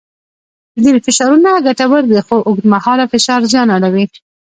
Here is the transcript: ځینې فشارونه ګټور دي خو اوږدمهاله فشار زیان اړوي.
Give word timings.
ځینې 0.83 0.99
فشارونه 1.05 1.49
ګټور 1.67 2.03
دي 2.11 2.19
خو 2.27 2.37
اوږدمهاله 2.47 3.05
فشار 3.13 3.41
زیان 3.51 3.67
اړوي. 3.75 4.05